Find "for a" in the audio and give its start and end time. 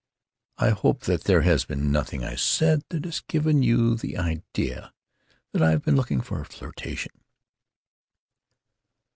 6.21-6.45